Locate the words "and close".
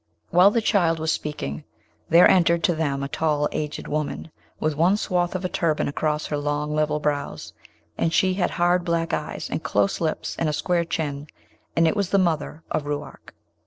9.47-10.01